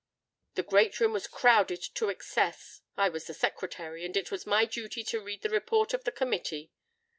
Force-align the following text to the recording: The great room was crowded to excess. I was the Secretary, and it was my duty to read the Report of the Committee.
The 0.55 0.63
great 0.63 0.99
room 0.99 1.13
was 1.13 1.27
crowded 1.27 1.79
to 1.93 2.09
excess. 2.09 2.81
I 2.97 3.07
was 3.09 3.25
the 3.27 3.35
Secretary, 3.35 4.03
and 4.03 4.17
it 4.17 4.31
was 4.31 4.47
my 4.47 4.65
duty 4.65 5.03
to 5.03 5.21
read 5.21 5.43
the 5.43 5.49
Report 5.51 5.93
of 5.93 6.05
the 6.05 6.11
Committee. 6.11 6.71